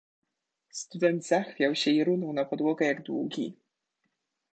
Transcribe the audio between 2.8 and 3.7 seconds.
jak długi."